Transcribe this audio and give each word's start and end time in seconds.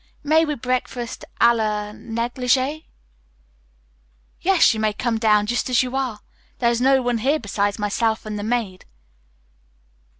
"May 0.23 0.45
we 0.45 0.55
breakfast 0.55 1.25
a 1.39 1.53
la 1.53 1.91
negligee?" 1.91 2.87
"Yes, 4.41 4.75
come 4.97 5.19
down 5.19 5.45
just 5.45 5.69
as 5.69 5.83
you 5.83 5.95
are. 5.95 6.21
There 6.57 6.71
is 6.71 6.81
no 6.81 7.03
one 7.03 7.19
here 7.19 7.37
besides 7.37 7.77
myself 7.77 8.25
and 8.25 8.39
the 8.39 8.43
maid." 8.43 8.85